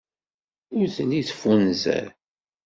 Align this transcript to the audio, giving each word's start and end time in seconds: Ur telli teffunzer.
Ur 0.77 0.85
telli 0.95 1.21
teffunzer. 1.27 2.05